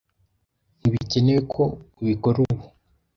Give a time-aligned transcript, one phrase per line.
[0.79, 1.61] Ntibikenewe ko
[2.01, 2.65] ubikora ubu.